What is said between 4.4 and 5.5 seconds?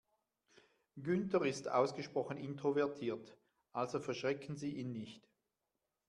Sie ihn nicht.